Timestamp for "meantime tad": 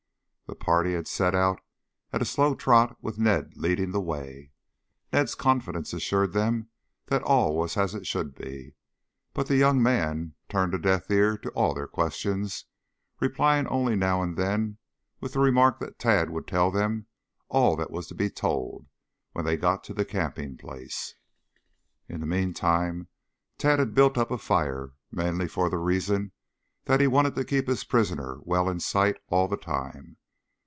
22.27-23.79